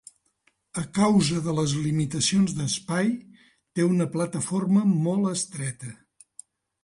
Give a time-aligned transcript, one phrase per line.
[0.83, 3.11] A causa de les limitacions d'espai,
[3.79, 5.93] té una plataforma molt estreta.